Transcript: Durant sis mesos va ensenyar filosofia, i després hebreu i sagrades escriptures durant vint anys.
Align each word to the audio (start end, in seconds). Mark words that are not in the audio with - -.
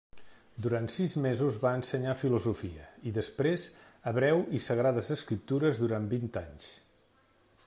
Durant 0.65 0.87
sis 0.93 1.11
mesos 1.25 1.59
va 1.65 1.73
ensenyar 1.79 2.15
filosofia, 2.21 2.87
i 3.11 3.15
després 3.19 3.67
hebreu 4.13 4.43
i 4.61 4.65
sagrades 4.71 5.15
escriptures 5.19 5.85
durant 5.87 6.13
vint 6.17 6.31
anys. 6.47 6.73